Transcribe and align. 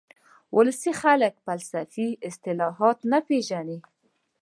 ولسي 0.55 0.91
خلک 1.01 1.33
فلسفي 1.45 2.07
اصطلاحات 2.27 2.97
نه 3.11 3.19
پېژني 3.27 3.77